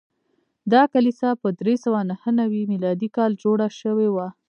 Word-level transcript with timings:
دا 0.73 0.81
کلیسا 0.93 1.29
په 1.41 1.47
درې 1.59 1.75
سوه 1.83 1.99
نهه 2.09 2.29
نوي 2.39 2.63
میلادي 2.71 3.09
کال 3.17 3.31
کې 3.35 3.39
جوړه 3.43 3.67
شوې 3.81 4.09
وه. 4.11 4.27